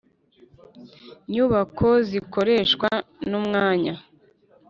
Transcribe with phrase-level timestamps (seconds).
[1.31, 2.89] Nyubako zikoreshwa
[3.29, 3.93] n umwanya